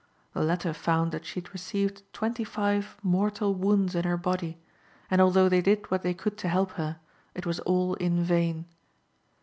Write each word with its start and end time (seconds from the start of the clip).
The 0.33 0.41
latter 0.41 0.73
found 0.73 1.11
that 1.11 1.27
she 1.27 1.41
had 1.41 1.53
received 1.53 2.01
twenty 2.11 2.43
five 2.43 2.97
mortal 3.03 3.53
wounds 3.53 3.93
in 3.93 4.03
her 4.03 4.17
body, 4.17 4.57
and 5.11 5.21
although 5.21 5.47
they 5.47 5.61
did 5.61 5.91
what 5.91 6.01
they 6.01 6.15
could 6.15 6.39
to 6.39 6.49
help 6.49 6.71
her, 6.71 6.97
it 7.35 7.45
was 7.45 7.59
all 7.59 7.93
in 7.93 8.23
vain. 8.23 8.65